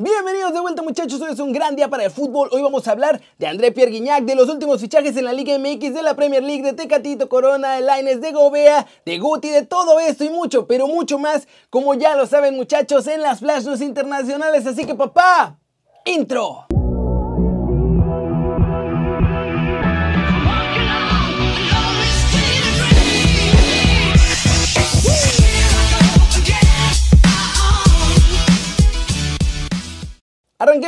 [0.00, 2.48] Bienvenidos de vuelta muchachos, hoy es un gran día para el fútbol.
[2.52, 5.58] Hoy vamos a hablar de André Pierre Guignac, de los últimos fichajes en la Liga
[5.58, 9.66] MX, de la Premier League, de Tecatito Corona, de Laines, de Gobea, de Guti, de
[9.66, 13.64] todo esto y mucho, pero mucho más, como ya lo saben muchachos, en las Flash
[13.64, 14.68] News internacionales.
[14.68, 15.58] Así que papá,
[16.04, 16.68] intro.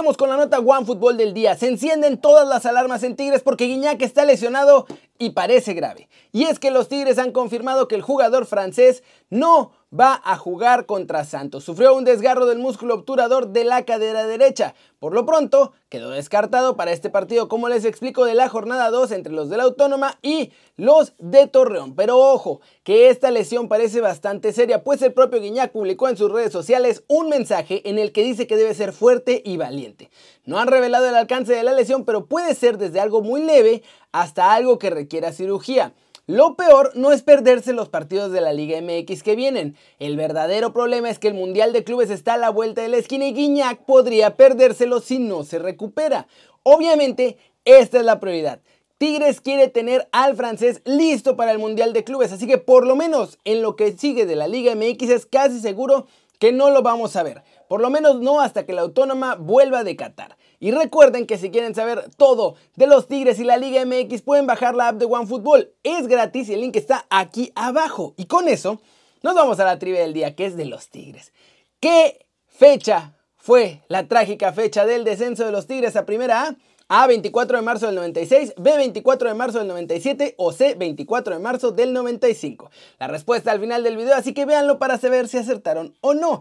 [0.01, 1.55] Con la nota One Fútbol del día.
[1.57, 4.87] Se encienden todas las alarmas en Tigres porque Guiñac está lesionado
[5.21, 6.09] y parece grave.
[6.33, 10.87] Y es que los Tigres han confirmado que el jugador francés no va a jugar
[10.87, 11.65] contra Santos.
[11.65, 14.75] Sufrió un desgarro del músculo obturador de la cadera derecha.
[14.99, 19.11] Por lo pronto, quedó descartado para este partido, como les explico, de la jornada 2
[19.13, 21.97] entre los de la Autónoma y los de Torreón.
[21.97, 26.31] Pero ojo, que esta lesión parece bastante seria, pues el propio Guiñac publicó en sus
[26.31, 30.11] redes sociales un mensaje en el que dice que debe ser fuerte y valiente.
[30.45, 33.83] No han revelado el alcance de la lesión, pero puede ser desde algo muy leve
[34.13, 35.95] hasta algo que requiera cirugía.
[36.27, 39.77] Lo peor no es perderse los partidos de la Liga MX que vienen.
[39.99, 42.99] El verdadero problema es que el Mundial de Clubes está a la vuelta de la
[42.99, 46.29] esquina y Guiñac podría perdérselo si no se recupera.
[46.63, 48.61] Obviamente, esta es la prioridad.
[48.99, 52.97] Tigres quiere tener al francés listo para el Mundial de Clubes, así que por lo
[52.97, 56.07] menos en lo que sigue de la Liga MX es casi seguro
[56.39, 57.43] que no lo vamos a ver.
[57.71, 60.37] Por lo menos no hasta que la autónoma vuelva de Qatar.
[60.59, 64.49] Y recuerden que si quieren saber todo de los Tigres y la Liga MX pueden
[64.49, 65.71] bajar la app de OneFootball.
[65.85, 68.13] Es gratis y el link está aquí abajo.
[68.17, 68.81] Y con eso
[69.23, 71.33] nos vamos a la trivia del día que es de los Tigres.
[71.79, 76.57] ¿Qué fecha fue la trágica fecha del descenso de los Tigres a Primera A?
[76.89, 81.35] A 24 de marzo del 96, B 24 de marzo del 97 o C 24
[81.35, 82.69] de marzo del 95.
[82.99, 86.41] La respuesta al final del video, así que véanlo para saber si acertaron o no.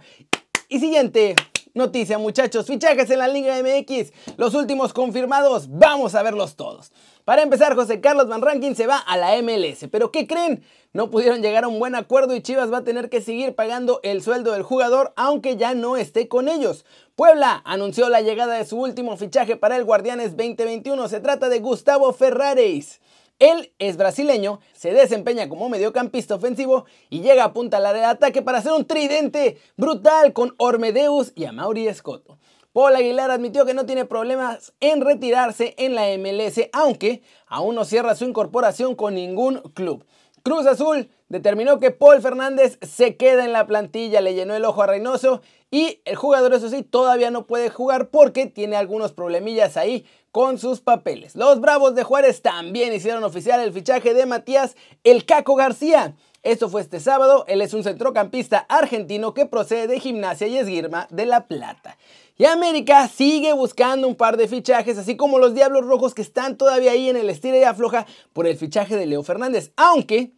[0.71, 1.35] Y siguiente
[1.73, 6.91] noticia muchachos, fichajes en la Liga MX, los últimos confirmados, vamos a verlos todos.
[7.25, 10.63] Para empezar, José Carlos Van Rankin se va a la MLS, pero ¿qué creen?
[10.93, 13.99] No pudieron llegar a un buen acuerdo y Chivas va a tener que seguir pagando
[14.03, 16.85] el sueldo del jugador aunque ya no esté con ellos.
[17.15, 21.61] Puebla anunció la llegada de su último fichaje para el Guardianes 2021, se trata de
[21.61, 23.01] Gustavo Ferrares.
[23.39, 28.41] Él es brasileño, se desempeña como mediocampista ofensivo y llega a punta al de ataque
[28.41, 32.37] para hacer un tridente brutal con Ormedeus y Amaury Escoto.
[32.73, 37.85] Paul Aguilar admitió que no tiene problemas en retirarse en la MLS, aunque aún no
[37.85, 40.05] cierra su incorporación con ningún club.
[40.43, 44.83] Cruz Azul determinó que Paul Fernández se queda en la plantilla, le llenó el ojo
[44.83, 49.77] a Reynoso y el jugador eso sí todavía no puede jugar porque tiene algunos problemillas
[49.77, 51.35] ahí con sus papeles.
[51.35, 56.15] Los Bravos de Juárez también hicieron oficial el fichaje de Matías El Caco García.
[56.41, 61.07] Esto fue este sábado, él es un centrocampista argentino que procede de Gimnasia y Esgrima
[61.11, 61.97] de La Plata.
[62.37, 66.57] Y América sigue buscando un par de fichajes, así como los Diablos Rojos que están
[66.57, 69.73] todavía ahí en el estilo y afloja por el fichaje de Leo Fernández.
[69.75, 70.31] Aunque,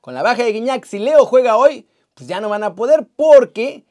[0.00, 3.08] con la baja de Guiñac, si Leo juega hoy, pues ya no van a poder
[3.16, 3.84] porque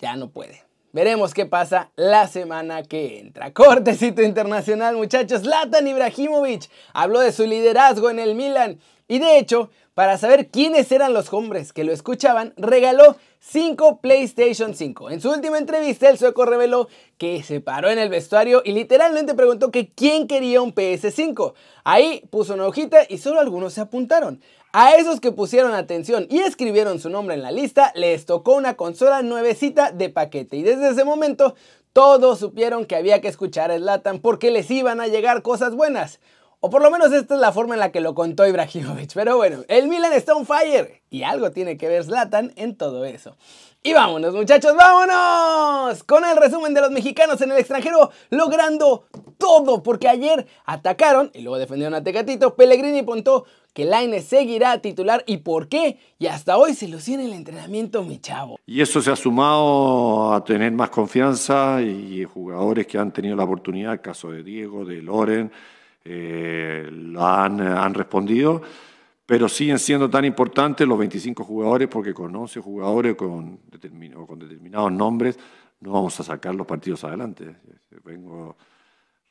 [0.00, 0.62] ya no puede.
[0.92, 3.52] Veremos qué pasa la semana que entra.
[3.54, 5.44] Cortecito internacional, muchachos.
[5.44, 8.80] Latan Ibrahimovic habló de su liderazgo en el Milan.
[9.06, 14.74] Y de hecho, para saber quiénes eran los hombres que lo escuchaban, regaló 5 PlayStation
[14.74, 15.10] 5.
[15.10, 19.34] En su última entrevista, el sueco reveló que se paró en el vestuario y literalmente
[19.34, 21.54] preguntó que quién quería un PS5.
[21.84, 24.40] Ahí puso una hojita y solo algunos se apuntaron.
[24.72, 28.74] A esos que pusieron atención y escribieron su nombre en la lista, les tocó una
[28.74, 30.56] consola nuevecita de paquete.
[30.56, 31.56] Y desde ese momento,
[31.92, 36.20] todos supieron que había que escuchar a Slatan porque les iban a llegar cosas buenas.
[36.60, 39.12] O por lo menos esta es la forma en la que lo contó Ibrahimovic.
[39.12, 41.02] Pero bueno, el Milan está on fire.
[41.10, 43.36] Y algo tiene que ver Zlatan en todo eso.
[43.82, 49.82] Y vámonos muchachos, vámonos con el resumen de los mexicanos en el extranjero logrando todo.
[49.82, 52.54] Porque ayer atacaron y luego defendieron a Tecatito.
[52.54, 55.98] Pellegrini puntó que Laine seguirá titular y por qué.
[56.18, 58.58] Y hasta hoy se lució en el entrenamiento, mi chavo.
[58.66, 63.44] Y eso se ha sumado a tener más confianza y jugadores que han tenido la
[63.44, 65.50] oportunidad, el caso de Diego, de Loren,
[66.04, 68.62] eh, han, han respondido
[69.30, 73.58] pero siguen siendo tan importantes los 25 jugadores porque con 11 jugadores con,
[74.26, 75.38] con determinados nombres
[75.78, 77.54] no vamos a sacar los partidos adelante.
[78.04, 78.56] Vengo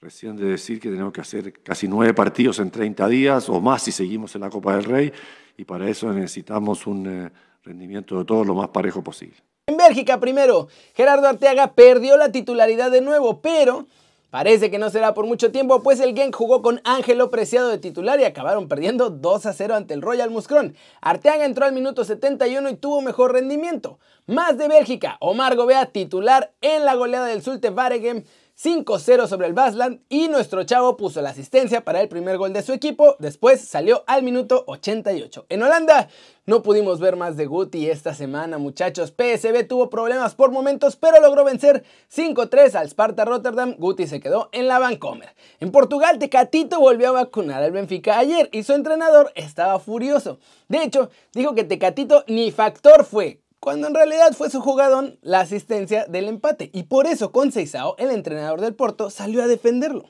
[0.01, 3.83] recién de decir que tenemos que hacer casi nueve partidos en 30 días o más
[3.83, 5.11] si seguimos en la Copa del Rey
[5.57, 7.31] y para eso necesitamos un eh,
[7.63, 9.35] rendimiento de todo lo más parejo posible.
[9.67, 13.87] En Bélgica primero, Gerardo Arteaga perdió la titularidad de nuevo, pero
[14.29, 17.79] Parece que no será por mucho tiempo, pues el Genk jugó con Ángelo Preciado de
[17.79, 20.75] titular y acabaron perdiendo 2 a 0 ante el Royal Muscron.
[21.01, 23.97] Arteaga entró al minuto 71 y tuvo mejor rendimiento.
[24.27, 28.23] Más de Bélgica, Omar Gobea titular en la goleada del Zulte Waregem
[28.61, 32.61] 5-0 sobre el Basland y nuestro chavo puso la asistencia para el primer gol de
[32.61, 35.45] su equipo, después salió al minuto 88.
[35.47, 36.09] En Holanda
[36.45, 41.21] no pudimos ver más de Guti esta semana muchachos, PSB tuvo problemas por momentos pero
[41.21, 45.33] logró vencer 5-3 al Sparta Rotterdam, Guti se quedó en la Vancomer.
[45.61, 50.37] En Portugal Tecatito volvió a vacunar al Benfica ayer y su entrenador estaba furioso.
[50.67, 55.41] De hecho, dijo que Tecatito ni factor fue, cuando en realidad fue su jugadón la
[55.41, 56.69] asistencia del empate.
[56.73, 60.05] Y por eso con Seisao, el entrenador del Porto, salió a defenderlo.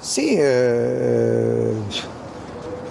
[0.00, 1.74] Sim, uh,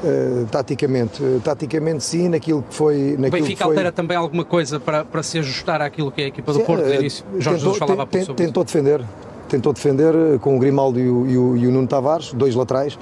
[0.04, 3.16] uh, taticamente, taticamente sim, naquilo que foi...
[3.18, 3.76] Naquilo o Benfica foi...
[3.76, 6.66] altera também alguma coisa para, para se ajustar àquilo que é a equipa do sim,
[6.66, 7.26] Porto, início.
[7.40, 8.74] Jorge tentou, Jesus falava tem, sobre Tentou isso.
[8.74, 9.06] defender,
[9.50, 12.98] tentou defender com o Grimaldo e o, e o, e o Nuno Tavares, dois laterais,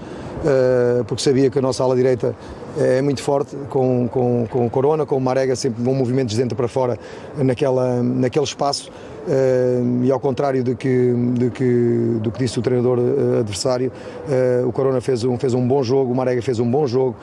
[1.07, 2.35] porque sabia que a nossa ala direita
[2.77, 6.67] é muito forte com, com, com Corona, com Marega, sempre com movimentos de dentro para
[6.67, 6.97] fora
[7.37, 8.91] naquela, naquele espaço.
[9.21, 13.91] Uh, e ao contrário do que, do que, do que disse o treinador uh, adversário,
[14.27, 17.15] uh, o Corona fez um, fez um bom jogo, o Marega fez um bom jogo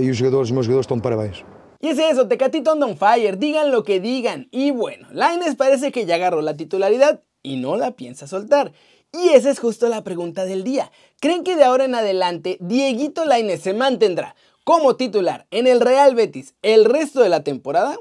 [0.00, 1.44] e os jogadores, os meus jogadores estão de parabéns.
[1.80, 4.48] Y es eso, Tecatito on fire, digan lo que digan.
[4.50, 8.72] Y bueno, Laines parece que ya agarró la titularidad y no la piensa soltar.
[9.12, 10.90] Y esa es justo la pregunta del día.
[11.20, 14.34] ¿Creen que de ahora en adelante Dieguito Laines se mantendrá
[14.64, 17.96] como titular en el Real Betis el resto de la temporada?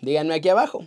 [0.00, 0.82] Díganme aquí abajo.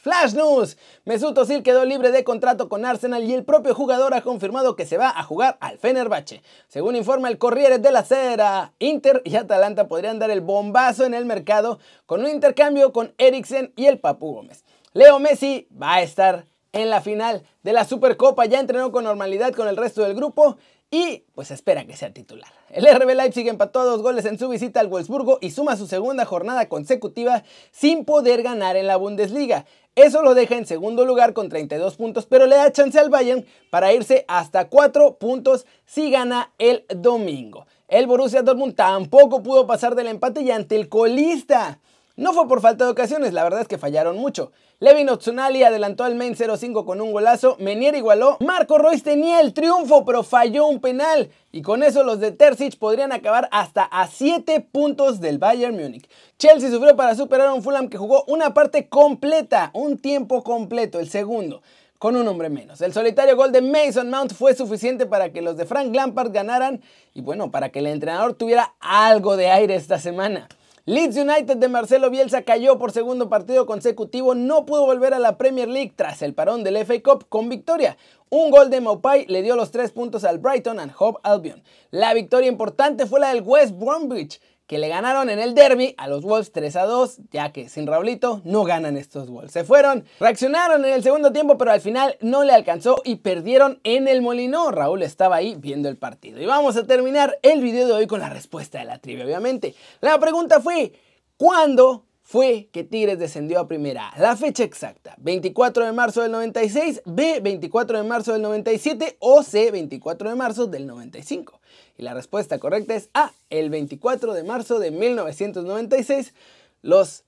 [0.00, 0.78] Flash News.
[1.04, 4.86] Mesut Özil quedó libre de contrato con Arsenal y el propio jugador ha confirmado que
[4.86, 6.42] se va a jugar al Fenerbahce.
[6.68, 11.26] Según informa el Corriere la Sera, Inter y Atalanta podrían dar el bombazo en el
[11.26, 14.64] mercado con un intercambio con Eriksen y el Papu Gómez.
[14.94, 19.52] Leo Messi va a estar en la final de la Supercopa, ya entrenó con normalidad
[19.52, 20.56] con el resto del grupo
[20.90, 22.50] y pues espera que sea titular.
[22.70, 26.24] El RB Leipzig empató dos goles en su visita al Wolfsburgo y suma su segunda
[26.24, 29.66] jornada consecutiva sin poder ganar en la Bundesliga.
[29.94, 33.44] Eso lo deja en segundo lugar con 32 puntos, pero le da chance al Bayern
[33.70, 37.66] para irse hasta 4 puntos si gana el domingo.
[37.88, 41.80] El Borussia Dortmund tampoco pudo pasar del empate y ante el colista
[42.18, 44.50] no fue por falta de ocasiones, la verdad es que fallaron mucho.
[44.80, 49.52] Levin Otsunali adelantó al Main 0-5 con un golazo, Menier igualó, Marco Royce tenía el
[49.52, 54.06] triunfo pero falló un penal y con eso los de Terzic podrían acabar hasta a
[54.06, 56.08] 7 puntos del Bayern Múnich.
[56.38, 61.00] Chelsea sufrió para superar a un Fulham que jugó una parte completa, un tiempo completo,
[61.00, 61.60] el segundo
[61.98, 62.80] con un hombre menos.
[62.80, 66.80] El solitario gol de Mason Mount fue suficiente para que los de Frank Lampard ganaran
[67.14, 70.48] y bueno, para que el entrenador tuviera algo de aire esta semana.
[70.88, 75.36] Leeds United de Marcelo Bielsa cayó por segundo partido consecutivo, no pudo volver a la
[75.36, 77.98] Premier League tras el parón del FA Cup con victoria.
[78.30, 81.62] Un gol de Maupai le dio los tres puntos al Brighton and Hove Albion.
[81.90, 86.08] La victoria importante fue la del West Bromwich, que le ganaron en el derby a
[86.08, 89.50] los Wolves 3 a 2, ya que sin Raulito no ganan estos Wolves.
[89.50, 93.80] Se fueron, reaccionaron en el segundo tiempo, pero al final no le alcanzó y perdieron
[93.82, 94.70] en el Molino.
[94.70, 96.40] Raúl estaba ahí viendo el partido.
[96.40, 99.74] Y vamos a terminar el video de hoy con la respuesta de la trivia, obviamente.
[100.02, 100.92] La pregunta fue,
[101.38, 104.12] ¿cuándo fue que Tigres descendió a primera.
[104.18, 109.42] La fecha exacta, 24 de marzo del 96, B, 24 de marzo del 97 o
[109.42, 111.57] C, 24 de marzo del 95.
[111.96, 116.34] Y la respuesta correcta es A, el 24 de marzo de 1996.
[116.82, 117.24] Los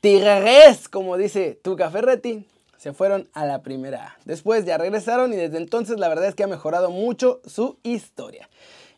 [0.00, 2.46] Tigres, como dice Tuca Ferretti,
[2.78, 4.16] se fueron a la primera A.
[4.26, 8.48] Después ya regresaron y desde entonces la verdad es que ha mejorado mucho su historia.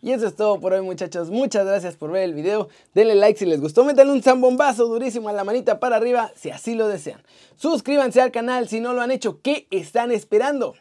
[0.02, 3.38] Y eso es todo por hoy muchachos, muchas gracias por ver el video, denle like
[3.38, 6.86] si les gustó, métanle un zambombazo durísimo a la manita para arriba si así lo
[6.86, 7.22] desean.
[7.56, 10.74] Suscríbanse al canal si no lo han hecho, ¿qué están esperando?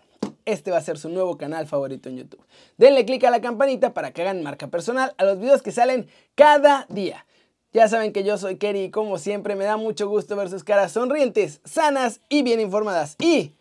[0.45, 2.45] Este va a ser su nuevo canal favorito en YouTube.
[2.77, 6.07] Denle click a la campanita para que hagan marca personal a los videos que salen
[6.35, 7.25] cada día.
[7.73, 10.63] Ya saben que yo soy Kerry y como siempre me da mucho gusto ver sus
[10.63, 13.15] caras sonrientes, sanas y bien informadas.
[13.19, 13.53] Y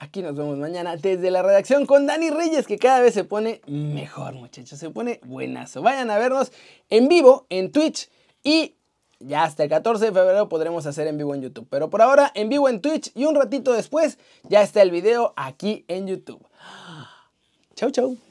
[0.00, 3.60] Aquí nos vemos mañana desde la redacción con Dani Reyes, que cada vez se pone
[3.66, 4.78] mejor, muchachos.
[4.78, 5.82] Se pone buenazo.
[5.82, 6.52] Vayan a vernos
[6.88, 8.08] en vivo en Twitch
[8.44, 8.76] y
[9.20, 11.66] ya hasta el 14 de febrero podremos hacer en vivo en YouTube.
[11.70, 15.32] Pero por ahora en vivo en Twitch y un ratito después ya está el video
[15.36, 16.44] aquí en YouTube.
[17.74, 18.27] Chau, chau.